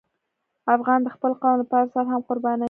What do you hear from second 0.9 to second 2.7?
د خپل قوم لپاره سر هم قربانوي.